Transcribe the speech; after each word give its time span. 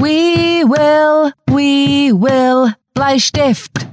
We 0.00 0.64
will, 0.64 1.30
we 1.46 2.10
will, 2.10 2.74
Bleistift. 2.94 3.86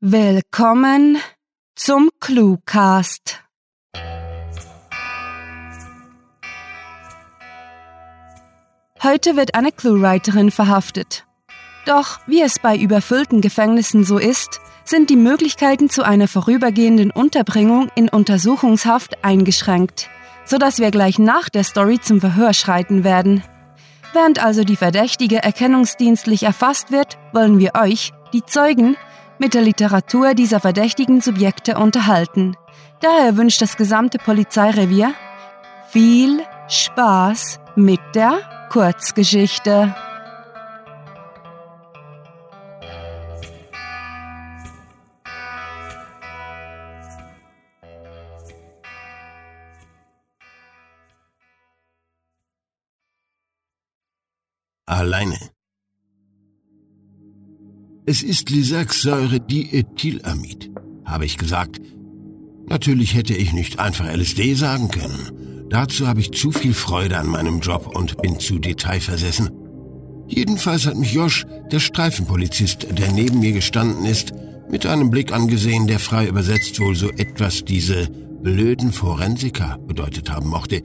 Willkommen 0.00 1.18
zum 1.74 2.10
Cluecast. 2.20 3.40
Heute 9.02 9.34
wird 9.34 9.56
eine 9.56 9.72
Cluewriterin 9.72 10.52
verhaftet. 10.52 11.26
Doch 11.86 12.18
wie 12.26 12.40
es 12.40 12.58
bei 12.58 12.76
überfüllten 12.76 13.40
Gefängnissen 13.40 14.04
so 14.04 14.18
ist, 14.18 14.60
sind 14.84 15.10
die 15.10 15.16
Möglichkeiten 15.16 15.90
zu 15.90 16.02
einer 16.02 16.28
vorübergehenden 16.28 17.10
Unterbringung 17.10 17.90
in 17.94 18.08
Untersuchungshaft 18.08 19.24
eingeschränkt, 19.24 20.08
sodass 20.44 20.78
wir 20.78 20.90
gleich 20.90 21.18
nach 21.18 21.48
der 21.48 21.64
Story 21.64 22.00
zum 22.00 22.20
Verhör 22.20 22.54
schreiten 22.54 23.04
werden. 23.04 23.42
Während 24.12 24.42
also 24.42 24.62
die 24.62 24.76
Verdächtige 24.76 25.42
erkennungsdienstlich 25.42 26.44
erfasst 26.44 26.90
wird, 26.90 27.18
wollen 27.32 27.58
wir 27.58 27.72
euch, 27.74 28.12
die 28.32 28.44
Zeugen, 28.44 28.96
mit 29.38 29.54
der 29.54 29.62
Literatur 29.62 30.34
dieser 30.34 30.60
verdächtigen 30.60 31.20
Subjekte 31.20 31.76
unterhalten. 31.76 32.56
Daher 33.00 33.36
wünscht 33.36 33.60
das 33.60 33.76
gesamte 33.76 34.18
Polizeirevier 34.18 35.12
viel 35.90 36.40
Spaß 36.68 37.60
mit 37.76 38.00
der 38.14 38.68
Kurzgeschichte. 38.70 39.94
Alleine. 54.94 55.36
Es 58.06 58.22
ist 58.22 58.50
Lysaxsäure-Diethylamid, 58.50 60.70
habe 61.04 61.24
ich 61.24 61.36
gesagt. 61.36 61.80
Natürlich 62.68 63.14
hätte 63.14 63.34
ich 63.34 63.52
nicht 63.52 63.80
einfach 63.80 64.06
LSD 64.06 64.54
sagen 64.54 64.86
können. 64.88 65.66
Dazu 65.68 66.06
habe 66.06 66.20
ich 66.20 66.30
zu 66.30 66.52
viel 66.52 66.74
Freude 66.74 67.18
an 67.18 67.26
meinem 67.26 67.58
Job 67.60 67.96
und 67.96 68.22
bin 68.22 68.38
zu 68.38 68.60
detailversessen. 68.60 69.50
Jedenfalls 70.28 70.86
hat 70.86 70.96
mich 70.96 71.12
Josh, 71.12 71.44
der 71.72 71.80
Streifenpolizist, 71.80 72.86
der 72.96 73.10
neben 73.10 73.40
mir 73.40 73.50
gestanden 73.52 74.04
ist, 74.04 74.32
mit 74.70 74.86
einem 74.86 75.10
Blick 75.10 75.32
angesehen, 75.32 75.88
der 75.88 75.98
frei 75.98 76.28
übersetzt 76.28 76.78
wohl 76.78 76.94
so 76.94 77.10
etwas 77.10 77.64
diese 77.64 78.08
blöden 78.42 78.92
Forensiker 78.92 79.78
bedeutet 79.86 80.30
haben 80.30 80.48
mochte. 80.48 80.84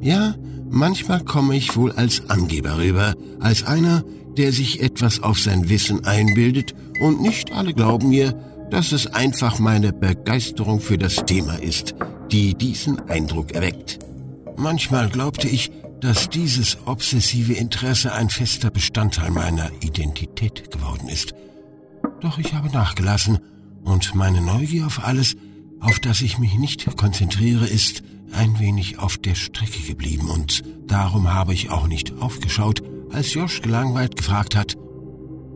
Ja, 0.00 0.36
manchmal 0.70 1.24
komme 1.24 1.56
ich 1.56 1.76
wohl 1.76 1.92
als 1.92 2.28
Angeber 2.30 2.78
rüber, 2.78 3.14
als 3.40 3.64
einer, 3.64 4.04
der 4.36 4.52
sich 4.52 4.80
etwas 4.80 5.22
auf 5.22 5.38
sein 5.38 5.68
Wissen 5.68 6.04
einbildet, 6.04 6.74
und 7.00 7.20
nicht 7.20 7.52
alle 7.52 7.74
glauben 7.74 8.08
mir, 8.08 8.32
dass 8.70 8.92
es 8.92 9.06
einfach 9.06 9.58
meine 9.58 9.92
Begeisterung 9.92 10.80
für 10.80 10.98
das 10.98 11.24
Thema 11.24 11.54
ist, 11.54 11.94
die 12.30 12.54
diesen 12.54 13.08
Eindruck 13.08 13.52
erweckt. 13.52 13.98
Manchmal 14.56 15.08
glaubte 15.08 15.48
ich, 15.48 15.70
dass 16.00 16.28
dieses 16.28 16.78
obsessive 16.84 17.54
Interesse 17.54 18.12
ein 18.12 18.28
fester 18.28 18.70
Bestandteil 18.70 19.30
meiner 19.30 19.70
Identität 19.80 20.70
geworden 20.70 21.08
ist. 21.08 21.34
Doch 22.20 22.38
ich 22.38 22.54
habe 22.54 22.68
nachgelassen 22.68 23.38
und 23.84 24.14
meine 24.14 24.40
Neugier 24.40 24.86
auf 24.86 25.04
alles, 25.04 25.36
auf 25.80 25.98
das 26.00 26.20
ich 26.20 26.38
mich 26.38 26.54
nicht 26.54 26.96
konzentriere, 26.96 27.66
ist 27.66 28.02
ein 28.32 28.58
wenig 28.58 28.98
auf 28.98 29.18
der 29.18 29.34
Strecke 29.34 29.80
geblieben 29.82 30.28
und 30.30 30.62
darum 30.86 31.32
habe 31.32 31.54
ich 31.54 31.70
auch 31.70 31.86
nicht 31.86 32.20
aufgeschaut, 32.20 32.82
als 33.10 33.34
Josh 33.34 33.62
gelangweilt 33.62 34.16
gefragt 34.16 34.56
hat, 34.56 34.76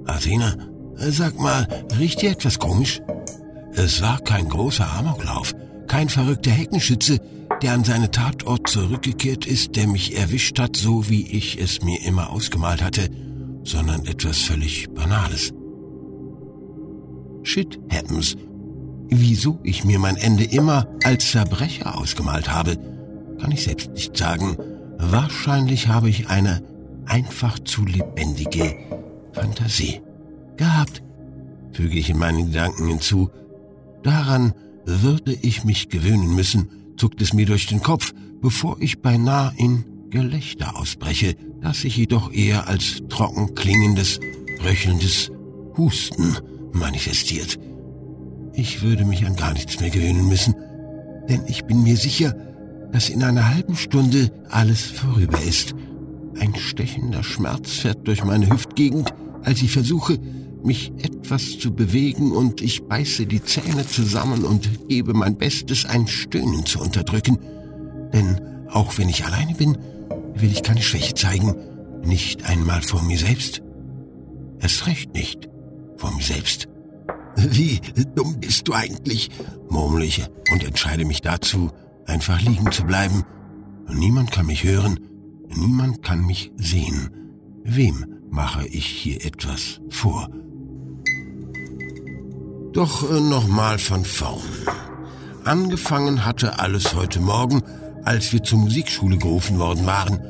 Athena, 0.07 0.57
sag 0.97 1.39
mal, 1.39 1.67
riecht 1.99 2.23
dir 2.23 2.31
etwas 2.31 2.59
komisch? 2.59 3.01
Es 3.73 4.03
war 4.03 4.19
kein 4.21 4.49
großer 4.49 4.91
Amoklauf, 4.91 5.55
kein 5.87 6.09
verrückter 6.09 6.51
Heckenschütze, 6.51 7.21
der 7.63 7.73
an 7.73 7.85
seinen 7.85 8.11
Tatort 8.11 8.69
zurückgekehrt 8.69 9.47
ist, 9.47 9.77
der 9.77 9.87
mich 9.87 10.17
erwischt 10.17 10.59
hat, 10.59 10.77
so 10.77 11.09
wie 11.09 11.27
ich 11.27 11.61
es 11.61 11.83
mir 11.83 12.03
immer 12.05 12.31
ausgemalt 12.31 12.83
hatte, 12.83 13.09
sondern 13.65 14.05
etwas 14.07 14.39
völlig 14.39 14.91
Banales. 14.93 15.53
Shit 17.45 17.79
happens. 17.91 18.37
Wieso 19.15 19.59
ich 19.63 19.85
mir 19.85 19.99
mein 19.99 20.17
Ende 20.17 20.43
immer 20.43 20.87
als 21.05 21.27
Verbrecher 21.27 21.99
ausgemalt 21.99 22.51
habe, 22.51 22.79
kann 23.39 23.53
ich 23.53 23.65
selbst 23.65 23.91
nicht 23.91 24.17
sagen. 24.17 24.57
Wahrscheinlich 24.97 25.89
habe 25.89 26.09
ich 26.09 26.29
eine 26.29 26.63
einfach 27.05 27.59
zu 27.59 27.85
lebendige 27.85 28.75
Fantasie 29.35 30.01
gehabt, 30.57 31.03
füge 31.73 31.99
ich 31.99 32.09
in 32.09 32.17
meinen 32.17 32.47
Gedanken 32.47 32.89
hinzu. 32.89 33.29
Daran 34.03 34.55
würde 34.87 35.35
ich 35.35 35.63
mich 35.65 35.91
gewöhnen 35.91 36.35
müssen, 36.35 36.71
zuckt 36.97 37.21
es 37.21 37.35
mir 37.35 37.45
durch 37.45 37.67
den 37.67 37.83
Kopf, 37.83 38.15
bevor 38.41 38.79
ich 38.81 39.03
beinahe 39.03 39.53
in 39.59 39.85
Gelächter 40.09 40.75
ausbreche, 40.75 41.37
das 41.61 41.83
sich 41.83 41.99
jedoch 41.99 42.33
eher 42.33 42.67
als 42.67 43.03
trocken 43.11 43.55
klingendes, 43.55 44.21
röchelndes 44.65 45.31
Husten 45.77 46.39
manifestiert. 46.73 47.59
Ich 48.55 48.83
würde 48.83 49.05
mich 49.05 49.27
an 49.27 49.37
gar 49.37 49.53
nichts 49.53 49.81
mehr 49.81 49.91
gewöhnen 49.91 50.29
müssen, 50.29 50.55
denn 51.29 51.43
ich 51.47 51.65
bin 51.65 51.83
mir 51.83 51.97
sicher, 51.97 52.35
dass 52.93 53.09
in 53.09 53.23
einer 53.23 53.55
halben 53.55 53.77
Stunde 53.77 54.31
alles 54.51 54.83
vorüber 54.83 55.41
ist 55.41 55.75
ein 56.39 56.55
stechender 56.55 57.23
Schmerz 57.23 57.71
fährt 57.73 58.07
durch 58.07 58.25
meine 58.25 58.49
Hüftgegend, 58.51 59.13
als 59.43 59.63
ich 59.63 59.71
versuche, 59.71 60.19
mich 60.63 60.93
etwas 61.03 61.59
zu 61.59 61.73
bewegen 61.73 62.33
und 62.33 62.61
ich 62.61 62.83
beiße 62.85 63.27
die 63.27 63.43
Zähne 63.43 63.87
zusammen 63.87 64.45
und 64.45 64.89
gebe 64.89 65.13
mein 65.15 65.37
Bestes, 65.37 65.85
ein 65.85 66.07
Stöhnen 66.07 66.65
zu 66.67 66.81
unterdrücken. 66.81 67.39
Denn 68.13 68.41
auch 68.69 68.97
wenn 68.99 69.09
ich 69.09 69.25
alleine 69.25 69.55
bin, 69.55 69.77
will 70.35 70.51
ich 70.51 70.63
keine 70.63 70.83
Schwäche 70.83 71.15
zeigen, 71.15 71.55
nicht 72.05 72.45
einmal 72.45 72.83
vor 72.83 73.03
mir 73.03 73.19
selbst. 73.19 73.63
Es 74.59 74.87
recht 74.87 75.15
nicht 75.15 75.49
vor 75.97 76.15
mir 76.15 76.23
selbst. 76.23 76.69
Wie 77.37 77.81
dumm 78.15 78.41
bist 78.41 78.69
du 78.69 78.75
eigentlich, 78.75 79.31
murmle 79.69 80.05
ich 80.05 80.27
und 80.53 80.65
entscheide 80.65 81.05
mich 81.05 81.23
dazu, 81.23 81.71
einfach 82.07 82.41
liegen 82.41 82.71
zu 82.73 82.85
bleiben. 82.85 83.25
Niemand 83.89 84.31
kann 84.33 84.47
mich 84.47 84.65
hören, 84.65 84.99
Niemand 85.57 86.03
kann 86.03 86.25
mich 86.25 86.51
sehen. 86.57 87.11
Wem 87.65 88.07
mache 88.31 88.67
ich 88.67 88.87
hier 88.87 89.25
etwas 89.25 89.81
vor? 89.91 90.29
Doch 92.73 93.11
äh, 93.11 93.21
nochmal 93.21 93.79
von 93.79 94.05
vorn. 94.05 94.41
Angefangen 95.45 96.25
hatte 96.25 96.59
alles 96.59 96.95
heute 96.95 97.21
Morgen, 97.21 97.63
als 98.05 98.33
wir 98.33 98.43
zur 98.43 98.61
Musikschule 98.61 99.19
gerufen 99.19 99.59
worden 99.59 99.85
waren. 99.85 100.21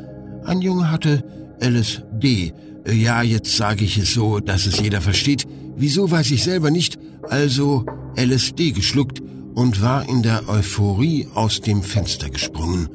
Ein 0.45 0.61
Junge 0.61 0.91
hatte 0.91 1.25
LSD. 1.61 2.53
Äh, 2.85 2.93
ja, 2.93 3.23
jetzt 3.23 3.57
sage 3.57 3.85
ich 3.85 3.97
es 3.99 4.15
so, 4.15 4.41
dass 4.41 4.67
es 4.67 4.81
jeder 4.81 5.01
versteht. 5.01 5.47
Wieso 5.77 6.11
weiß 6.11 6.31
ich 6.31 6.45
selber 6.45 6.71
nicht. 6.71 6.99
Also 7.29 7.85
LSD 8.17 8.73
geschluckt 8.73 9.23
und 9.55 9.83
war 9.83 10.09
in 10.09 10.23
der 10.23 10.49
Euphorie 10.49 11.29
aus 11.35 11.61
dem 11.61 11.83
Fenster 11.83 12.31
gesprungen. 12.31 12.89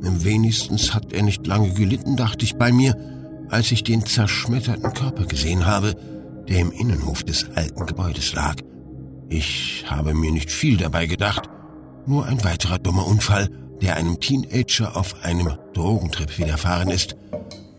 Wenigstens 0.00 0.94
hat 0.94 1.12
er 1.12 1.22
nicht 1.22 1.46
lange 1.46 1.72
gelitten, 1.72 2.16
dachte 2.16 2.44
ich 2.44 2.56
bei 2.56 2.72
mir, 2.72 2.96
als 3.48 3.70
ich 3.70 3.84
den 3.84 4.04
zerschmetterten 4.04 4.92
Körper 4.92 5.26
gesehen 5.26 5.66
habe, 5.66 5.94
der 6.48 6.58
im 6.58 6.72
Innenhof 6.72 7.22
des 7.22 7.46
alten 7.54 7.86
Gebäudes 7.86 8.32
lag. 8.32 8.56
Ich 9.28 9.84
habe 9.88 10.14
mir 10.14 10.32
nicht 10.32 10.50
viel 10.50 10.76
dabei 10.76 11.06
gedacht, 11.06 11.48
nur 12.06 12.26
ein 12.26 12.42
weiterer 12.44 12.78
dummer 12.78 13.06
Unfall, 13.06 13.48
der 13.80 13.96
einem 13.96 14.20
Teenager 14.20 14.96
auf 14.96 15.24
einem 15.24 15.52
Drogentrip 15.74 16.38
widerfahren 16.38 16.90
ist. 16.90 17.16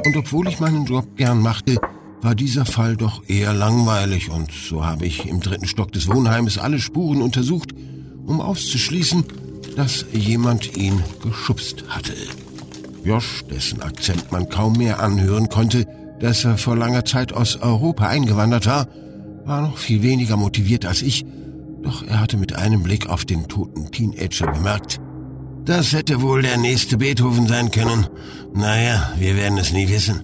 Und 0.06 0.16
obwohl 0.18 0.48
ich 0.48 0.60
meinen 0.60 0.86
Job 0.86 1.16
gern 1.16 1.40
machte, 1.40 1.78
war 2.24 2.36
dieser 2.36 2.66
Fall 2.66 2.96
doch 2.96 3.28
eher 3.28 3.54
langweilig 3.54 4.30
und 4.30 4.52
so 4.52 4.86
habe 4.86 5.06
ich 5.06 5.28
im 5.28 5.42
dritten 5.42 5.68
Stock 5.68 5.92
des 5.92 6.08
Wohnheimes 6.08 6.58
alle 6.58 6.80
Spuren 6.80 7.22
untersucht, 7.22 7.74
um 8.26 8.40
auszuschließen, 8.40 9.26
dass 9.76 10.06
jemand 10.14 10.78
ihn 10.78 11.04
geschubst 11.22 11.84
hatte. 11.90 12.14
Josh, 13.04 13.44
dessen 13.50 13.82
Akzent 13.82 14.32
man 14.32 14.48
kaum 14.48 14.74
mehr 14.78 15.02
anhören 15.02 15.50
konnte, 15.50 15.86
dass 16.20 16.46
er 16.46 16.58
vor 16.58 16.78
langer 16.78 17.04
Zeit 17.04 17.34
aus 17.34 17.58
Europa 17.58 18.08
eingewandert 18.08 18.66
war, 18.66 18.88
war 19.46 19.62
noch 19.62 19.78
viel 19.78 20.02
weniger 20.02 20.38
motiviert 20.38 20.86
als 20.86 21.02
ich, 21.02 21.26
doch 21.82 22.04
er 22.08 22.22
hatte 22.22 22.38
mit 22.38 22.56
einem 22.56 22.84
Blick 22.84 23.10
auf 23.10 23.26
den 23.26 23.50
toten 23.50 23.92
Teenager 23.92 24.48
bemerkt, 24.48 25.02
das 25.66 25.94
hätte 25.94 26.22
wohl 26.22 26.42
der 26.42 26.58
nächste 26.58 26.98
Beethoven 26.98 27.48
sein 27.48 27.72
können. 27.72 28.08
Naja, 28.54 29.14
wir 29.18 29.38
werden 29.38 29.58
es 29.58 29.72
nie 29.72 29.88
wissen. 29.88 30.24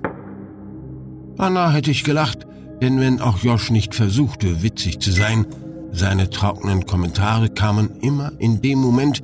Beinahe 1.39 1.71
hätte 1.71 1.89
ich 1.89 2.03
gelacht, 2.03 2.45
denn 2.81 2.99
wenn 2.99 3.21
auch 3.21 3.41
Josh 3.41 3.71
nicht 3.71 3.95
versuchte, 3.95 4.61
witzig 4.61 4.99
zu 4.99 5.09
sein, 5.11 5.45
seine 5.89 6.29
trockenen 6.29 6.85
Kommentare 6.85 7.47
kamen 7.47 7.91
immer 8.01 8.33
in 8.39 8.61
dem 8.61 8.79
Moment, 8.79 9.23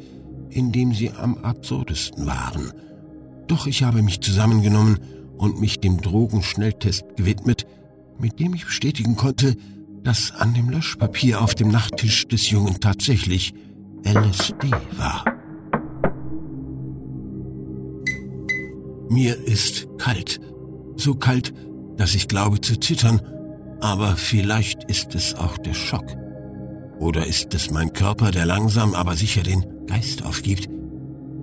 in 0.50 0.72
dem 0.72 0.94
sie 0.94 1.12
am 1.12 1.38
absurdesten 1.40 2.26
waren. 2.26 2.72
Doch 3.48 3.68
ich 3.68 3.84
habe 3.84 4.02
mich 4.02 4.22
zusammengenommen 4.22 5.00
und 5.38 5.60
mich 5.60 5.82
dem 5.82 6.00
Drogenschnelltest 6.00 7.04
gewidmet, 7.18 7.68
mit 8.18 8.40
dem 8.40 8.54
ich 8.54 8.66
bestätigen 8.66 9.18
konnte, 9.18 9.58
dass 10.02 10.32
an 10.32 10.54
dem 10.54 10.70
Löschpapier 10.70 11.42
auf 11.42 11.54
dem 11.54 11.68
Nachttisch 11.68 12.30
des 12.30 12.50
Jungen 12.50 12.80
tatsächlich 12.80 13.54
LSD 14.06 14.72
war. 14.96 15.26
Mir 19.10 19.38
ist 19.38 19.90
kalt, 19.98 20.40
so 20.96 21.16
kalt, 21.16 21.54
dass 21.98 22.16
ich 22.16 22.28
glaube 22.28 22.62
zu 22.62 22.80
zittern, 22.80 23.22
aber 23.82 24.16
vielleicht 24.16 24.84
ist 24.86 25.16
es 25.16 25.36
auch 25.36 25.58
der 25.58 25.74
Schock. 25.74 26.06
Oder 27.00 27.26
ist 27.26 27.54
es 27.54 27.72
mein 27.72 27.94
Körper, 27.94 28.32
der 28.32 28.46
langsam 28.46 28.94
aber 28.94 29.16
sicher 29.16 29.44
den 29.44 29.66
Geist 29.88 30.24
aufgibt? 30.24 30.70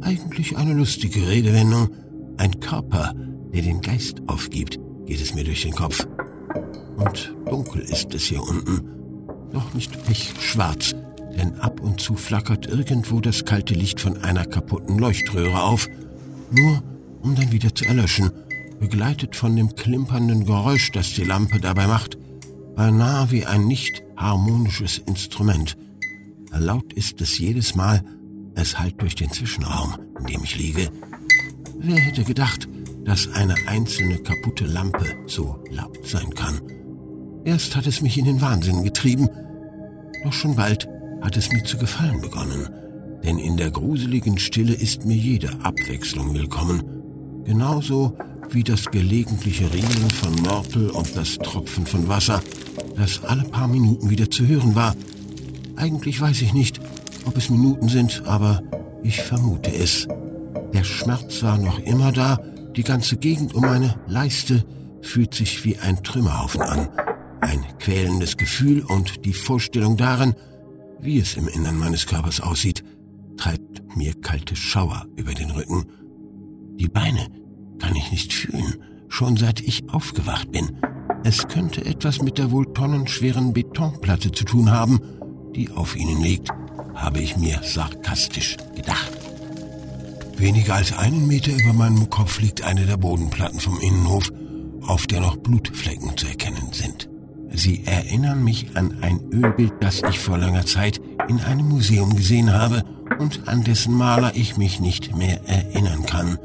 Eigentlich 0.00 0.56
eine 0.56 0.72
lustige 0.72 1.28
Redewendung. 1.28 1.90
Ein 2.38 2.58
Körper, 2.60 3.12
der 3.52 3.62
den 3.62 3.80
Geist 3.82 4.22
aufgibt, 4.26 4.80
geht 5.06 5.20
es 5.20 5.34
mir 5.34 5.44
durch 5.44 5.62
den 5.62 5.74
Kopf. 5.74 6.06
Und 6.96 7.34
dunkel 7.48 7.82
ist 7.82 8.14
es 8.14 8.24
hier 8.24 8.42
unten. 8.42 8.80
Doch 9.52 9.74
nicht 9.74 10.04
pechschwarz, 10.04 10.94
denn 11.36 11.58
ab 11.60 11.80
und 11.80 12.00
zu 12.00 12.14
flackert 12.14 12.66
irgendwo 12.66 13.20
das 13.20 13.44
kalte 13.44 13.74
Licht 13.74 14.00
von 14.00 14.16
einer 14.24 14.46
kaputten 14.46 14.98
Leuchtröhre 14.98 15.62
auf, 15.62 15.86
nur 16.50 16.82
um 17.22 17.34
dann 17.34 17.52
wieder 17.52 17.74
zu 17.74 17.84
erlöschen, 17.84 18.30
begleitet 18.82 19.36
von 19.36 19.54
dem 19.54 19.76
klimpernden 19.76 20.44
Geräusch, 20.44 20.90
das 20.90 21.14
die 21.14 21.22
Lampe 21.22 21.60
dabei 21.60 21.86
macht, 21.86 22.18
beinahe 22.74 23.30
wie 23.30 23.46
ein 23.46 23.68
nicht 23.68 24.02
harmonisches 24.16 24.98
Instrument. 24.98 25.76
Laut 26.50 26.92
ist 26.92 27.20
es 27.20 27.38
jedes 27.38 27.76
Mal, 27.76 28.02
es 28.56 28.80
hallt 28.80 29.00
durch 29.00 29.14
den 29.14 29.30
Zwischenraum, 29.30 29.94
in 30.18 30.26
dem 30.26 30.42
ich 30.42 30.58
liege. 30.58 30.90
Wer 31.78 31.96
hätte 31.96 32.24
gedacht, 32.24 32.68
dass 33.04 33.32
eine 33.32 33.54
einzelne 33.68 34.18
kaputte 34.18 34.66
Lampe 34.66 35.06
so 35.26 35.62
laut 35.70 36.04
sein 36.04 36.30
kann? 36.34 36.60
Erst 37.44 37.76
hat 37.76 37.86
es 37.86 38.02
mich 38.02 38.18
in 38.18 38.24
den 38.24 38.40
Wahnsinn 38.40 38.82
getrieben, 38.82 39.28
doch 40.24 40.32
schon 40.32 40.56
bald 40.56 40.88
hat 41.20 41.36
es 41.36 41.52
mir 41.52 41.62
zu 41.62 41.78
gefallen 41.78 42.20
begonnen, 42.20 42.68
denn 43.22 43.38
in 43.38 43.56
der 43.56 43.70
gruseligen 43.70 44.38
Stille 44.40 44.74
ist 44.74 45.04
mir 45.04 45.16
jede 45.16 45.50
Abwechslung 45.62 46.34
willkommen, 46.34 46.82
genauso 47.44 48.16
wie 48.54 48.64
das 48.64 48.90
gelegentliche 48.90 49.72
Ringen 49.72 50.10
von 50.10 50.34
Mörtel 50.42 50.90
und 50.90 51.16
das 51.16 51.38
Tropfen 51.38 51.86
von 51.86 52.08
Wasser, 52.08 52.42
das 52.96 53.24
alle 53.24 53.44
paar 53.44 53.68
Minuten 53.68 54.10
wieder 54.10 54.30
zu 54.30 54.46
hören 54.46 54.74
war. 54.74 54.94
Eigentlich 55.76 56.20
weiß 56.20 56.42
ich 56.42 56.52
nicht, 56.52 56.80
ob 57.24 57.36
es 57.36 57.50
Minuten 57.50 57.88
sind, 57.88 58.22
aber 58.26 58.62
ich 59.02 59.22
vermute 59.22 59.72
es. 59.72 60.06
Der 60.74 60.84
Schmerz 60.84 61.42
war 61.42 61.58
noch 61.58 61.78
immer 61.80 62.12
da, 62.12 62.38
die 62.76 62.84
ganze 62.84 63.16
Gegend 63.16 63.54
um 63.54 63.62
meine 63.62 63.96
Leiste 64.06 64.64
fühlt 65.02 65.34
sich 65.34 65.64
wie 65.64 65.78
ein 65.78 66.02
Trümmerhaufen 66.02 66.62
an. 66.62 66.88
Ein 67.40 67.64
quälendes 67.78 68.36
Gefühl 68.36 68.82
und 68.82 69.24
die 69.24 69.34
Vorstellung 69.34 69.96
darin, 69.96 70.34
wie 71.00 71.18
es 71.18 71.36
im 71.36 71.48
Innern 71.48 71.78
meines 71.78 72.06
Körpers 72.06 72.40
aussieht, 72.40 72.84
treibt 73.36 73.96
mir 73.96 74.14
kalte 74.20 74.54
Schauer 74.56 75.06
über 75.16 75.34
den 75.34 75.50
Rücken. 75.50 75.86
Die 76.78 76.88
Beine 76.88 77.26
kann 77.78 77.96
ich 77.96 78.10
nicht 78.10 78.32
fühlen, 78.32 78.76
schon 79.08 79.36
seit 79.36 79.60
ich 79.60 79.88
aufgewacht 79.90 80.50
bin. 80.52 80.76
Es 81.24 81.46
könnte 81.48 81.84
etwas 81.84 82.22
mit 82.22 82.38
der 82.38 82.50
wohl 82.50 82.72
tonnenschweren 82.72 83.52
Betonplatte 83.52 84.32
zu 84.32 84.44
tun 84.44 84.70
haben, 84.70 85.00
die 85.54 85.70
auf 85.70 85.96
ihnen 85.96 86.22
liegt, 86.22 86.50
habe 86.94 87.20
ich 87.20 87.36
mir 87.36 87.60
sarkastisch 87.62 88.56
gedacht. 88.74 89.12
Weniger 90.36 90.74
als 90.74 90.96
einen 90.96 91.28
Meter 91.28 91.52
über 91.52 91.72
meinem 91.72 92.10
Kopf 92.10 92.40
liegt 92.40 92.62
eine 92.62 92.86
der 92.86 92.96
Bodenplatten 92.96 93.60
vom 93.60 93.78
Innenhof, 93.80 94.32
auf 94.82 95.06
der 95.06 95.20
noch 95.20 95.36
Blutflecken 95.36 96.16
zu 96.16 96.26
erkennen 96.26 96.72
sind. 96.72 97.08
Sie 97.54 97.84
erinnern 97.84 98.42
mich 98.42 98.74
an 98.76 99.02
ein 99.02 99.20
Ölbild, 99.30 99.74
das 99.80 100.02
ich 100.08 100.18
vor 100.18 100.38
langer 100.38 100.64
Zeit 100.64 101.00
in 101.28 101.38
einem 101.40 101.68
Museum 101.68 102.16
gesehen 102.16 102.52
habe 102.52 102.82
und 103.18 103.46
an 103.46 103.62
dessen 103.62 103.94
Maler 103.94 104.32
ich 104.34 104.56
mich 104.56 104.80
nicht 104.80 105.14
mehr 105.14 105.46
erinnern 105.46 106.04
kann. 106.06 106.38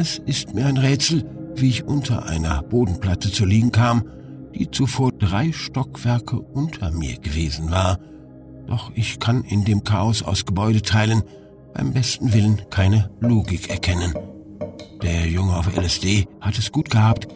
Es 0.00 0.16
ist 0.16 0.54
mir 0.54 0.64
ein 0.64 0.78
Rätsel, 0.78 1.26
wie 1.56 1.68
ich 1.68 1.84
unter 1.84 2.24
einer 2.24 2.62
Bodenplatte 2.62 3.30
zu 3.30 3.44
liegen 3.44 3.70
kam, 3.70 4.08
die 4.54 4.70
zuvor 4.70 5.12
drei 5.12 5.52
Stockwerke 5.52 6.40
unter 6.40 6.90
mir 6.90 7.18
gewesen 7.18 7.70
war. 7.70 7.98
Doch 8.66 8.90
ich 8.94 9.18
kann 9.18 9.44
in 9.44 9.66
dem 9.66 9.84
Chaos 9.84 10.22
aus 10.22 10.46
Gebäudeteilen 10.46 11.22
beim 11.74 11.92
besten 11.92 12.32
Willen 12.32 12.62
keine 12.70 13.10
Logik 13.20 13.68
erkennen. 13.68 14.14
Der 15.02 15.26
Junge 15.28 15.54
auf 15.54 15.70
LSD 15.76 16.26
hat 16.40 16.56
es 16.56 16.72
gut 16.72 16.88
gehabt. 16.88 17.28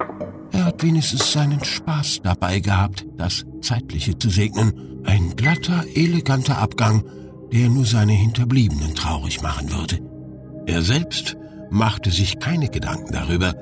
Er 0.52 0.64
hat 0.64 0.82
wenigstens 0.82 1.32
seinen 1.32 1.62
Spaß 1.62 2.20
dabei 2.22 2.60
gehabt, 2.60 3.05
das 3.19 3.44
Zeitliche 3.60 4.17
zu 4.17 4.31
segnen. 4.31 5.02
Ein 5.05 5.37
glatter, 5.37 5.84
eleganter 5.94 6.56
Abgang, 6.56 7.05
der 7.52 7.69
nur 7.69 7.84
seine 7.84 8.14
Hinterbliebenen 8.14 8.94
traurig 8.94 9.43
machen 9.43 9.70
würde. 9.70 10.00
Er 10.64 10.81
selbst 10.81 11.37
machte 11.70 12.11
sich 12.11 12.38
keine 12.38 12.69
Gedanken 12.69 13.12
darüber, 13.12 13.55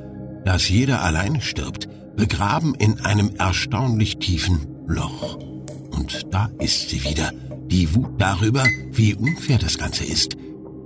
dass 0.44 0.68
jeder 0.68 1.02
alleine 1.02 1.40
stirbt, 1.40 1.88
begraben 2.16 2.74
in 2.74 3.00
einem 3.00 3.34
erstaunlich 3.36 4.18
tiefen 4.18 4.66
Loch. 4.86 5.38
Und 5.90 6.32
da 6.32 6.50
ist 6.58 6.90
sie 6.90 7.04
wieder, 7.04 7.32
die 7.66 7.94
Wut 7.94 8.10
darüber, 8.18 8.64
wie 8.90 9.14
unfair 9.14 9.58
das 9.58 9.78
Ganze 9.78 10.04
ist. 10.04 10.36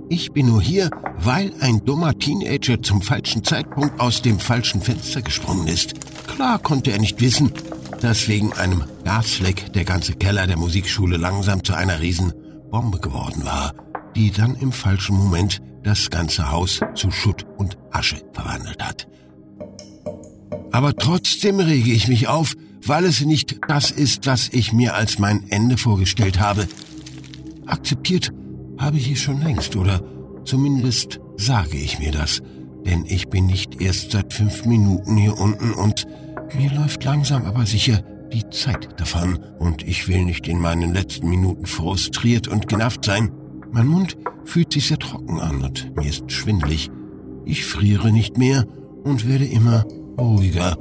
Ich 0.09 0.31
bin 0.31 0.45
nur 0.45 0.61
hier, 0.61 0.89
weil 1.17 1.51
ein 1.59 1.83
dummer 1.83 2.17
Teenager 2.17 2.81
zum 2.81 3.01
falschen 3.01 3.43
Zeitpunkt 3.43 3.99
aus 3.99 4.21
dem 4.21 4.39
falschen 4.39 4.81
Fenster 4.81 5.21
gesprungen 5.21 5.67
ist. 5.67 5.95
Klar 6.27 6.59
konnte 6.59 6.91
er 6.91 6.99
nicht 6.99 7.19
wissen, 7.19 7.51
dass 7.99 8.27
wegen 8.27 8.53
einem 8.53 8.83
Gasleck 9.03 9.73
der 9.73 9.83
ganze 9.83 10.13
Keller 10.13 10.47
der 10.47 10.57
Musikschule 10.57 11.17
langsam 11.17 11.63
zu 11.63 11.73
einer 11.73 11.99
Riesenbombe 11.99 12.99
geworden 12.99 13.43
war, 13.43 13.73
die 14.15 14.31
dann 14.31 14.55
im 14.55 14.71
falschen 14.71 15.17
Moment 15.17 15.59
das 15.87 16.09
ganze 16.09 16.51
Haus 16.51 16.81
zu 16.95 17.11
Schutt 17.11 17.45
und 17.57 17.77
Asche 17.91 18.17
verwandelt 18.33 18.83
hat. 18.83 19.07
Aber 20.71 20.95
trotzdem 20.95 21.59
rege 21.59 21.91
ich 21.91 22.07
mich 22.07 22.27
auf, 22.27 22.55
weil 22.85 23.05
es 23.05 23.25
nicht 23.25 23.57
das 23.67 23.89
ist, 23.89 24.27
was 24.27 24.49
ich 24.49 24.73
mir 24.73 24.95
als 24.95 25.17
mein 25.17 25.49
Ende 25.49 25.77
vorgestellt 25.77 26.39
habe. 26.39 26.67
Akzeptiert 27.65 28.31
habe 28.77 28.97
ich 28.97 29.11
es 29.11 29.19
schon 29.19 29.41
längst, 29.41 29.75
oder 29.75 30.03
zumindest 30.45 31.19
sage 31.37 31.77
ich 31.77 31.99
mir 31.99 32.11
das, 32.11 32.41
denn 32.85 33.05
ich 33.05 33.29
bin 33.29 33.45
nicht 33.45 33.81
erst 33.81 34.11
seit 34.11 34.33
fünf 34.33 34.65
Minuten 34.65 35.17
hier 35.17 35.37
unten 35.37 35.73
und 35.73 36.05
mir 36.53 36.71
läuft 36.71 37.03
langsam 37.03 37.45
aber 37.45 37.65
sicher 37.65 38.03
die 38.31 38.49
Zeit 38.49 38.89
davon 38.99 39.39
und 39.57 39.83
ich 39.83 40.07
will 40.07 40.25
nicht 40.25 40.47
in 40.47 40.59
meinen 40.59 40.93
letzten 40.93 41.29
Minuten 41.29 41.65
frustriert 41.65 42.47
und 42.47 42.67
genervt 42.67 43.05
sein. 43.05 43.31
Mein 43.71 43.87
Mund 43.87 44.17
fühlt 44.45 44.71
sich 44.71 44.87
sehr 44.87 44.99
trocken 44.99 45.39
an 45.39 45.61
und 45.61 45.95
mir 45.95 46.07
ist 46.07 46.31
schwindlig. 46.31 46.89
Ich 47.45 47.65
friere 47.65 48.11
nicht 48.11 48.37
mehr 48.37 48.65
und 49.03 49.27
werde 49.27 49.45
immer 49.45 49.85
ruhiger. 50.17 50.77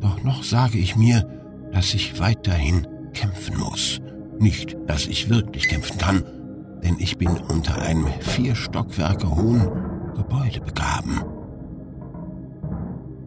Doch 0.00 0.22
noch 0.22 0.42
sage 0.42 0.78
ich 0.78 0.96
mir, 0.96 1.28
dass 1.72 1.94
ich 1.94 2.20
weiterhin 2.20 2.86
kämpfen 3.12 3.58
muss. 3.58 4.00
Nicht, 4.38 4.76
dass 4.86 5.06
ich 5.06 5.28
wirklich 5.28 5.68
kämpfen 5.68 5.98
kann, 5.98 6.24
denn 6.82 6.96
ich 6.98 7.16
bin 7.18 7.28
unter 7.28 7.80
einem 7.82 8.06
vier 8.20 8.54
Stockwerke 8.54 9.34
hohen 9.34 9.68
Gebäude 10.14 10.60
begraben. 10.60 11.20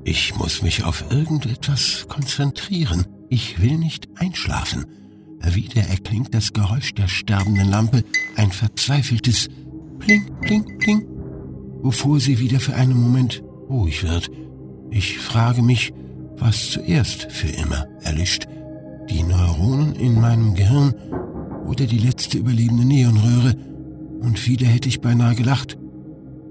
Ich 0.04 0.36
muss 0.38 0.62
mich 0.62 0.84
auf 0.84 1.12
irgendetwas 1.12 2.08
konzentrieren. 2.08 3.06
Ich 3.30 3.62
will 3.62 3.78
nicht 3.78 4.08
einschlafen. 4.16 4.86
Wieder 5.42 5.82
erklingt 5.84 6.34
das 6.34 6.54
Geräusch 6.54 6.94
der 6.94 7.08
sterbenden 7.08 7.70
Lampe, 7.70 8.04
ein 8.36 8.52
verzweifeltes 8.52 9.48
Pling, 10.00 10.26
Pling, 10.42 10.78
Pling, 10.80 11.08
bevor 11.82 12.20
sie 12.20 12.40
wieder 12.40 12.60
für 12.60 12.76
einen 12.76 13.00
Moment 13.00 13.42
ruhig 13.70 14.04
wird. 14.04 14.30
Ich 14.92 15.18
frage 15.18 15.62
mich, 15.62 15.94
was 16.38 16.72
zuerst 16.72 17.32
für 17.32 17.48
immer 17.48 17.88
erlischt. 18.02 18.48
Die 19.10 19.24
Neuronen 19.24 19.96
in 19.96 20.20
meinem 20.20 20.56
Gehirn 20.56 20.94
oder 21.66 21.86
die 21.86 21.98
letzte 21.98 22.38
überlebende 22.38 22.86
Neonröhre. 22.86 23.56
Und 24.22 24.46
wieder 24.48 24.68
hätte 24.68 24.90
ich 24.90 25.02
beinahe 25.02 25.36
gelacht. 25.36 25.78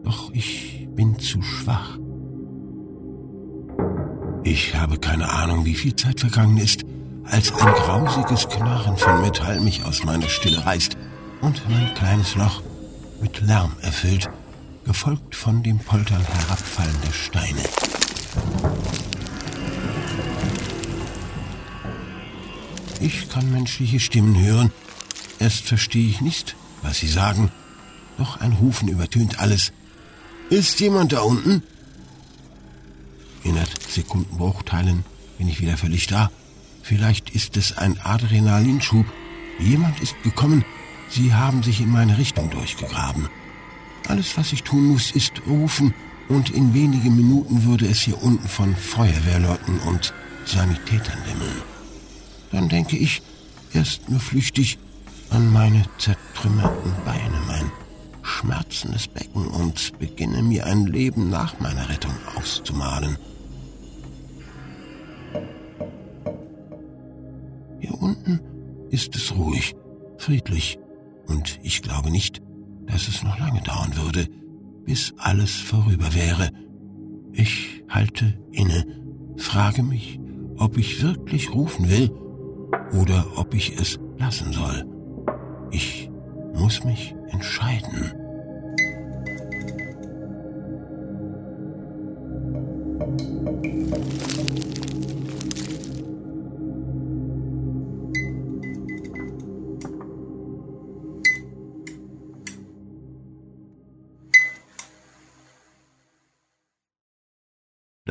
Doch 0.02 0.32
ich 0.32 0.88
bin 0.94 1.18
zu 1.18 1.42
schwach. 1.42 1.98
Ich 4.44 4.74
habe 4.74 4.98
keine 4.98 5.30
Ahnung, 5.30 5.64
wie 5.64 5.74
viel 5.74 5.94
Zeit 5.94 6.20
vergangen 6.20 6.56
ist 6.56 6.84
als 7.30 7.52
ein 7.52 7.72
grausiges 7.72 8.48
Knarren 8.48 8.96
von 8.96 9.20
Metall 9.20 9.60
mich 9.60 9.84
aus 9.84 10.04
meiner 10.04 10.28
Stille 10.28 10.64
reißt 10.64 10.96
und 11.40 11.68
mein 11.68 11.94
kleines 11.94 12.34
Loch 12.34 12.62
mit 13.20 13.40
Lärm 13.40 13.72
erfüllt, 13.82 14.28
gefolgt 14.84 15.34
von 15.34 15.62
dem 15.62 15.78
Poltern 15.78 16.24
herabfallender 16.24 17.12
Steine. 17.12 17.62
Ich 23.00 23.28
kann 23.28 23.52
menschliche 23.52 24.00
Stimmen 24.00 24.38
hören, 24.38 24.72
erst 25.38 25.66
verstehe 25.66 26.08
ich 26.08 26.20
nicht, 26.20 26.56
was 26.82 26.98
sie 26.98 27.08
sagen, 27.08 27.50
Doch 28.16 28.40
ein 28.40 28.52
Rufen 28.52 28.88
übertönt 28.88 29.38
alles. 29.38 29.72
Ist 30.50 30.80
jemand 30.80 31.12
da 31.12 31.20
unten? 31.20 31.62
In 33.44 33.56
Sekundenbruchteilen 33.88 35.04
bin 35.38 35.48
ich 35.48 35.60
wieder 35.60 35.76
völlig 35.76 36.08
da. 36.08 36.32
Vielleicht 36.88 37.28
ist 37.34 37.58
es 37.58 37.76
ein 37.76 38.00
Adrenalinschub. 38.00 39.04
Jemand 39.58 40.00
ist 40.00 40.14
gekommen. 40.22 40.64
Sie 41.10 41.34
haben 41.34 41.62
sich 41.62 41.82
in 41.82 41.90
meine 41.90 42.16
Richtung 42.16 42.48
durchgegraben. 42.48 43.28
Alles, 44.08 44.38
was 44.38 44.54
ich 44.54 44.62
tun 44.62 44.86
muss, 44.86 45.10
ist 45.10 45.42
rufen, 45.46 45.92
und 46.30 46.48
in 46.48 46.72
wenigen 46.72 47.14
Minuten 47.14 47.64
würde 47.64 47.86
es 47.86 48.00
hier 48.00 48.22
unten 48.22 48.48
von 48.48 48.74
Feuerwehrleuten 48.74 49.80
und 49.80 50.14
Sanitätern 50.46 51.18
wimmeln. 51.26 51.62
Dann 52.52 52.70
denke 52.70 52.96
ich 52.96 53.20
erst 53.74 54.08
nur 54.08 54.20
flüchtig 54.20 54.78
an 55.28 55.52
meine 55.52 55.84
zertrümmerten 55.98 56.94
Beine, 57.04 57.38
mein 57.46 57.70
schmerzendes 58.22 59.08
Becken 59.08 59.46
und 59.46 59.98
beginne 59.98 60.42
mir 60.42 60.64
ein 60.64 60.86
Leben 60.86 61.28
nach 61.28 61.60
meiner 61.60 61.86
Rettung 61.90 62.14
auszumalen. 62.34 63.18
Hier 67.88 68.02
unten 68.02 68.40
ist 68.90 69.16
es 69.16 69.34
ruhig, 69.34 69.74
friedlich, 70.18 70.78
und 71.26 71.58
ich 71.62 71.80
glaube 71.80 72.10
nicht, 72.10 72.42
dass 72.86 73.08
es 73.08 73.22
noch 73.22 73.38
lange 73.38 73.62
dauern 73.62 73.96
würde, 73.96 74.26
bis 74.84 75.14
alles 75.16 75.54
vorüber 75.54 76.14
wäre. 76.14 76.50
Ich 77.32 77.84
halte 77.88 78.38
inne, 78.50 78.84
frage 79.36 79.82
mich, 79.82 80.20
ob 80.56 80.76
ich 80.76 81.02
wirklich 81.02 81.54
rufen 81.54 81.88
will 81.88 82.10
oder 82.92 83.26
ob 83.36 83.54
ich 83.54 83.78
es 83.78 83.98
lassen 84.18 84.52
soll. 84.52 84.84
Ich 85.70 86.10
muss 86.54 86.84
mich 86.84 87.14
entscheiden. 87.28 88.12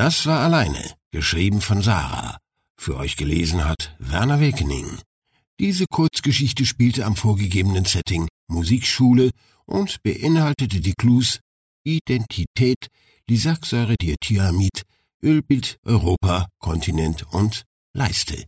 Das 0.07 0.25
war 0.25 0.39
alleine, 0.39 0.93
geschrieben 1.11 1.59
von 1.59 1.81
Sarah. 1.81 2.37
Für 2.77 2.95
euch 2.95 3.17
gelesen 3.17 3.65
hat 3.65 3.93
Werner 3.99 4.39
Wekening. 4.39 4.99
Diese 5.59 5.83
Kurzgeschichte 5.85 6.65
spielte 6.65 7.05
am 7.05 7.17
vorgegebenen 7.17 7.83
Setting 7.83 8.29
Musikschule 8.47 9.31
und 9.65 10.01
beinhaltete 10.03 10.79
die 10.79 10.93
Clues 10.93 11.41
Identität, 11.83 12.87
Lysaxsäure-Diethyamid, 13.29 14.83
Ölbild 15.21 15.77
Europa, 15.83 16.47
Kontinent 16.59 17.25
und 17.33 17.63
Leiste. 17.93 18.45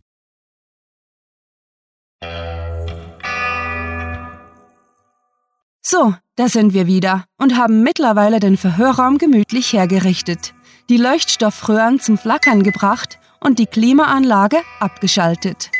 So, 5.82 6.14
da 6.36 6.48
sind 6.48 6.72
wir 6.72 6.86
wieder 6.86 7.26
und 7.36 7.58
haben 7.58 7.82
mittlerweile 7.82 8.40
den 8.40 8.56
Verhörraum 8.56 9.18
gemütlich 9.18 9.74
hergerichtet 9.74 10.54
die 10.90 10.96
Leuchtstoffröhren 10.96 12.00
zum 12.00 12.18
Flackern 12.18 12.64
gebracht 12.64 13.20
und 13.38 13.60
die 13.60 13.66
Klimaanlage 13.66 14.58
abgeschaltet. 14.80 15.70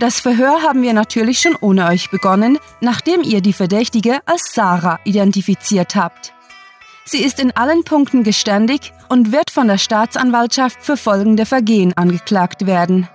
Das 0.00 0.18
Verhör 0.18 0.62
haben 0.62 0.82
wir 0.82 0.92
natürlich 0.92 1.38
schon 1.38 1.56
ohne 1.60 1.86
euch 1.86 2.10
begonnen, 2.10 2.58
nachdem 2.80 3.22
ihr 3.22 3.40
die 3.40 3.52
Verdächtige 3.52 4.18
als 4.26 4.52
Sarah 4.52 4.98
identifiziert 5.04 5.94
habt. 5.94 6.32
Sie 7.04 7.22
ist 7.22 7.38
in 7.38 7.52
allen 7.56 7.84
Punkten 7.84 8.24
geständig 8.24 8.92
und 9.08 9.30
wird 9.30 9.50
von 9.52 9.68
der 9.68 9.78
Staatsanwaltschaft 9.78 10.82
für 10.82 10.96
folgende 10.96 11.46
Vergehen 11.46 11.96
angeklagt 11.96 12.66
werden. 12.66 13.08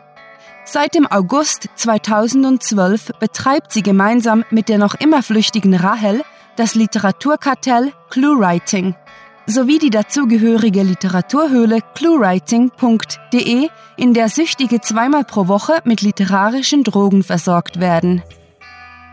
Seit 0.63 0.95
dem 0.95 1.05
August 1.05 1.67
2012 1.75 3.11
betreibt 3.19 3.73
sie 3.73 3.83
gemeinsam 3.83 4.45
mit 4.51 4.69
der 4.69 4.77
noch 4.77 4.95
immer 4.95 5.21
flüchtigen 5.21 5.73
Rahel 5.73 6.21
das 6.55 6.75
Literaturkartell 6.75 7.91
ClueWriting, 8.09 8.95
sowie 9.49 9.79
die 9.79 9.89
dazugehörige 9.89 10.83
Literaturhöhle 10.83 11.79
cluewriting.de, 11.95 13.69
in 13.97 14.13
der 14.13 14.29
Süchtige 14.29 14.79
zweimal 14.81 15.23
pro 15.23 15.47
Woche 15.47 15.79
mit 15.85 16.01
literarischen 16.01 16.83
Drogen 16.83 17.23
versorgt 17.23 17.79
werden. 17.79 18.21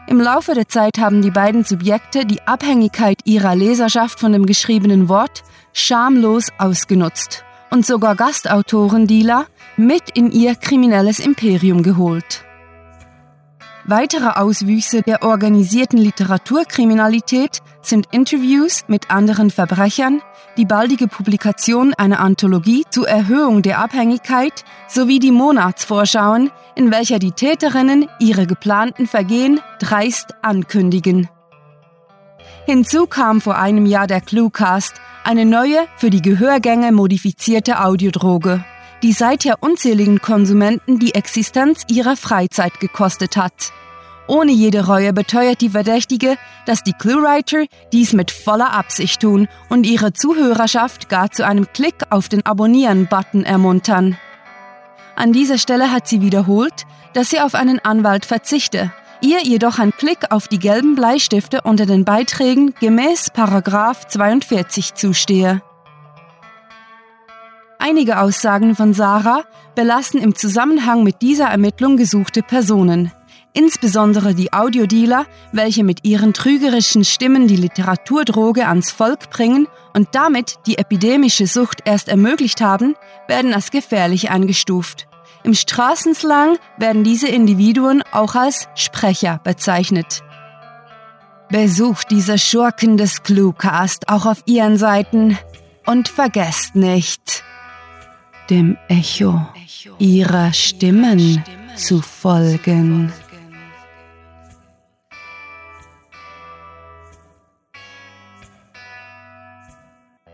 Im 0.09 0.21
Laufe 0.21 0.55
der 0.55 0.69
Zeit 0.69 0.99
haben 0.99 1.23
die 1.23 1.33
beiden 1.33 1.65
Subjekte 1.65 2.27
die 2.27 2.43
Abhängigkeit 2.43 3.19
ihrer 3.25 3.57
Leserschaft 3.57 4.21
von 4.21 4.33
dem 4.33 4.47
geschriebenen 4.47 5.09
Wort 5.09 5.43
schamlos 5.73 6.49
ausgenutzt 6.59 7.45
und 7.71 7.85
sogar 7.85 8.15
Gastautoren-Dealer 8.15 9.47
mit 9.77 10.11
in 10.15 10.31
ihr 10.31 10.55
kriminelles 10.55 11.19
Imperium 11.19 11.83
geholt. 11.83 12.46
Weitere 13.89 14.31
Auswüchse 14.31 15.03
der 15.03 15.23
organisierten 15.23 15.97
Literaturkriminalität 15.97 17.61
sind 17.83 18.09
Interviews 18.11 18.83
mit 18.89 19.13
anderen 19.13 19.49
Verbrechern, 19.49 20.23
die 20.57 20.65
baldige 20.65 21.07
Publikation 21.07 21.95
einer 21.95 22.19
Anthologie 22.19 22.83
zur 22.91 23.09
Erhöhung 23.09 23.63
der 23.63 23.79
Abhängigkeit 23.79 24.65
sowie 24.89 25.21
die 25.21 25.31
Monatsvorschauen, 25.31 26.51
in 26.75 26.91
welcher 26.91 27.21
die 27.21 27.31
Täterinnen 27.31 28.09
ihre 28.19 28.49
geplanten 28.49 29.07
Vergehen 29.07 29.61
dreist 29.79 30.35
ankündigen. 30.43 31.29
Hinzu 32.65 33.07
kam 33.07 33.41
vor 33.41 33.57
einem 33.57 33.87
Jahr 33.87 34.09
der 34.09 34.21
Cluecast, 34.21 34.95
eine 35.23 35.45
neue, 35.45 35.87
für 35.97 36.11
die 36.11 36.23
Gehörgänge 36.23 36.91
modifizierte 36.91 37.85
Audiodroge 37.85 38.65
die 39.03 39.13
seither 39.13 39.63
unzähligen 39.63 40.21
Konsumenten 40.21 40.99
die 40.99 41.15
Existenz 41.15 41.83
ihrer 41.89 42.17
Freizeit 42.17 42.81
gekostet 42.81 43.37
hat. 43.37 43.73
Ohne 44.29 44.53
jede 44.53 44.87
Reue 44.87 45.13
beteuert 45.13 45.61
die 45.61 45.71
Verdächtige, 45.71 46.37
dass 46.67 46.83
die 46.83 46.93
Cluewriter 46.93 47.67
dies 47.93 48.13
mit 48.13 48.31
voller 48.31 48.73
Absicht 48.73 49.21
tun 49.21 49.49
und 49.69 49.87
ihre 49.87 50.13
Zuhörerschaft 50.13 51.09
gar 51.09 51.31
zu 51.31 51.47
einem 51.47 51.69
Klick 51.73 51.95
auf 52.11 52.29
den 52.29 52.45
Abonnieren-Button 52.45 53.45
ermuntern. 53.45 54.17
An 55.15 55.33
dieser 55.33 55.59
Stelle 55.59 55.93
hat 55.93 56.09
sie 56.09 56.21
wiederholt, 56.21 56.85
dass 57.15 57.31
sie 57.31 57.41
auf 57.41 57.55
einen 57.55 57.79
Anwalt 57.79 58.27
verzichte, 58.27 58.93
ihr 59.21 59.43
jedoch 59.43 59.79
ein 59.79 59.93
Klick 59.93 60.31
auf 60.31 60.49
die 60.49 60.59
gelben 60.59 60.95
Bleistifte 60.95 61.63
unter 61.63 61.87
den 61.87 62.05
Beiträgen 62.05 62.75
gemäß 62.81 63.31
Paragraph 63.31 64.09
42 64.09 64.95
zustehe. 64.95 65.63
Einige 67.79 68.21
Aussagen 68.21 68.75
von 68.75 68.95
Sarah 68.95 69.45
belassen 69.75 70.21
im 70.21 70.35
Zusammenhang 70.35 71.03
mit 71.03 71.21
dieser 71.23 71.47
Ermittlung 71.47 71.97
gesuchte 71.97 72.43
Personen. 72.43 73.13
Insbesondere 73.53 74.35
die 74.35 74.53
Audiodealer, 74.53 75.27
welche 75.53 75.85
mit 75.85 76.05
ihren 76.05 76.35
trügerischen 76.35 77.05
Stimmen 77.05 77.49
die 77.49 77.57
Literaturdroge 77.57 78.67
ans 78.67 78.91
Volk 78.91 79.31
bringen 79.31 79.67
und 79.95 80.09
damit 80.13 80.57
die 80.67 80.79
epidemische 80.79 81.47
Sucht 81.47 81.81
erst 81.85 82.09
ermöglicht 82.09 82.61
haben, 82.61 82.95
werden 83.29 83.55
als 83.55 83.71
gefährlich 83.71 84.31
eingestuft. 84.31 85.07
Im 85.43 85.55
Straßenslang 85.55 86.59
werden 86.77 87.05
diese 87.05 87.29
Individuen 87.29 88.03
auch 88.13 88.35
als 88.35 88.69
Sprecher 88.75 89.41
bezeichnet. 89.45 90.23
Besucht 91.49 92.11
diese 92.11 92.39
Schurken 92.39 92.97
des 92.97 93.23
Cluecast 93.23 94.09
auch 94.09 94.27
auf 94.27 94.43
ihren 94.47 94.77
Seiten 94.77 95.39
und 95.87 96.09
vergesst 96.09 96.75
nicht, 96.75 97.45
dem 98.51 98.77
Echo 98.89 99.47
ihrer 99.99 100.53
Stimmen 100.53 101.43
zu 101.77 102.01
folgen. 102.01 103.13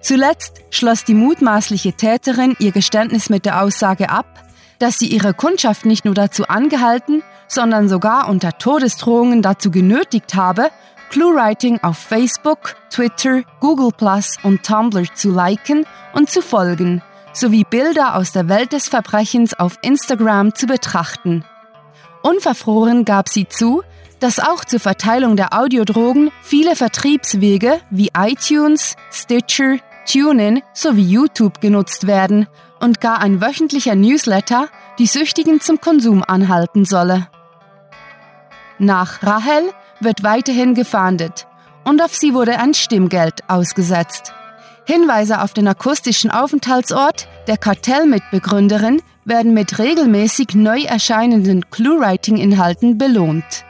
Zuletzt 0.00 0.62
schloss 0.70 1.04
die 1.04 1.14
mutmaßliche 1.14 1.92
Täterin 1.92 2.56
ihr 2.58 2.72
Geständnis 2.72 3.30
mit 3.30 3.46
der 3.46 3.62
Aussage 3.62 4.10
ab, 4.10 4.26
dass 4.78 4.98
sie 4.98 5.06
ihre 5.06 5.32
Kundschaft 5.32 5.86
nicht 5.86 6.04
nur 6.04 6.14
dazu 6.14 6.48
angehalten, 6.48 7.22
sondern 7.46 7.88
sogar 7.88 8.28
unter 8.28 8.58
Todesdrohungen 8.58 9.42
dazu 9.42 9.70
genötigt 9.70 10.34
habe, 10.34 10.70
ClueWriting 11.10 11.78
auf 11.82 11.98
Facebook, 11.98 12.74
Twitter, 12.90 13.42
Google 13.60 13.90
Plus 13.96 14.38
und 14.42 14.64
Tumblr 14.64 15.04
zu 15.14 15.30
liken 15.30 15.86
und 16.14 16.30
zu 16.30 16.42
folgen, 16.42 17.00
sowie 17.32 17.64
Bilder 17.64 18.16
aus 18.16 18.32
der 18.32 18.48
Welt 18.48 18.72
des 18.72 18.88
Verbrechens 18.88 19.54
auf 19.54 19.78
Instagram 19.82 20.54
zu 20.54 20.66
betrachten. 20.66 21.44
Unverfroren 22.22 23.04
gab 23.04 23.28
sie 23.28 23.48
zu, 23.48 23.82
dass 24.20 24.38
auch 24.38 24.64
zur 24.64 24.78
Verteilung 24.78 25.36
der 25.36 25.52
Audiodrogen 25.52 26.30
viele 26.42 26.76
Vertriebswege 26.76 27.80
wie 27.90 28.10
iTunes, 28.16 28.94
Stitcher, 29.10 29.78
TuneIn 30.06 30.62
sowie 30.72 31.02
YouTube 31.04 31.60
genutzt 31.60 32.06
werden 32.06 32.46
und 32.80 33.00
gar 33.00 33.20
ein 33.20 33.40
wöchentlicher 33.40 33.94
Newsletter 33.94 34.68
die 34.98 35.06
Süchtigen 35.06 35.60
zum 35.60 35.80
Konsum 35.80 36.22
anhalten 36.26 36.84
solle. 36.84 37.28
Nach 38.78 39.22
Rahel 39.22 39.70
wird 40.00 40.22
weiterhin 40.22 40.74
gefahndet 40.74 41.46
und 41.84 42.02
auf 42.02 42.14
sie 42.14 42.34
wurde 42.34 42.58
ein 42.58 42.74
Stimmgeld 42.74 43.48
ausgesetzt. 43.48 44.34
Hinweise 44.84 45.42
auf 45.42 45.54
den 45.54 45.68
akustischen 45.68 46.30
Aufenthaltsort 46.30 47.28
der 47.46 47.56
Kartellmitbegründerin 47.56 49.00
werden 49.24 49.54
mit 49.54 49.78
regelmäßig 49.78 50.54
neu 50.54 50.82
erscheinenden 50.82 51.70
Clue-Writing-Inhalten 51.70 52.98
belohnt. 52.98 53.64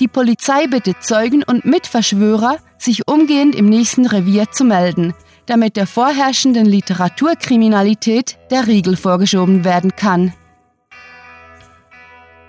Die 0.00 0.08
Polizei 0.08 0.66
bittet 0.66 1.02
Zeugen 1.02 1.42
und 1.42 1.64
Mitverschwörer, 1.64 2.58
sich 2.76 3.08
umgehend 3.08 3.54
im 3.54 3.68
nächsten 3.68 4.06
Revier 4.06 4.50
zu 4.50 4.64
melden, 4.64 5.14
damit 5.46 5.76
der 5.76 5.86
vorherrschenden 5.86 6.66
Literaturkriminalität 6.66 8.36
der 8.50 8.66
Riegel 8.66 8.96
vorgeschoben 8.96 9.64
werden 9.64 9.96
kann. 9.96 10.34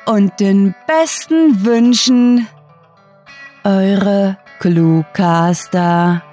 und 0.08 0.40
den 0.40 0.74
besten 0.88 1.66
Wünschen, 1.66 2.48
eure 3.64 4.38
Cluecaster. 4.60 6.24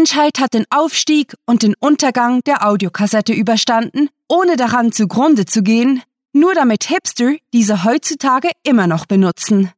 Menschheit 0.00 0.40
hat 0.40 0.54
den 0.54 0.64
Aufstieg 0.70 1.34
und 1.44 1.62
den 1.62 1.74
Untergang 1.78 2.40
der 2.44 2.66
Audiokassette 2.66 3.34
überstanden, 3.34 4.08
ohne 4.28 4.56
daran 4.56 4.92
zugrunde 4.92 5.44
zu 5.44 5.62
gehen, 5.62 6.02
nur 6.32 6.54
damit 6.54 6.84
Hipster 6.84 7.34
diese 7.52 7.84
heutzutage 7.84 8.48
immer 8.62 8.86
noch 8.86 9.04
benutzen. 9.04 9.70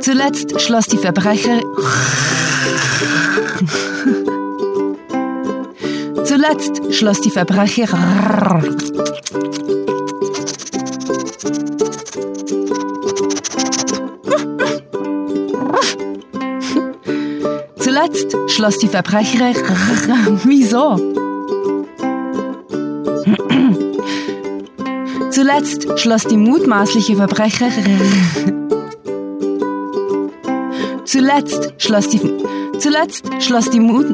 Zuletzt 0.00 0.60
schloss 0.60 0.88
die 0.88 0.98
Verbrecher 0.98 1.60
Zuletzt 6.28 6.92
schloss 6.92 7.22
die 7.22 7.30
Verbrecher. 7.30 7.88
Zuletzt 17.78 18.36
schloss 18.48 18.76
die 18.76 18.88
Verbrecher. 18.88 19.54
Wieso? 20.44 20.96
Zuletzt 25.30 25.98
schloss 25.98 26.24
die 26.24 26.36
mutmaßliche 26.36 27.16
Verbrecher. 27.16 27.70
Zuletzt 31.06 31.72
schloss 31.78 32.10
die 32.10 32.20
Zuletzt 32.78 33.24
schloss 33.40 33.70
die, 33.70 33.80
Mut, 33.80 34.06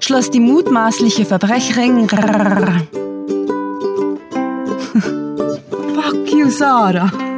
schloss 0.00 0.30
die 0.30 0.40
mutmaßliche 0.40 1.24
Verbrecherin. 1.24 2.08
Fuck 5.94 6.32
you, 6.32 6.50
Sarah. 6.50 7.29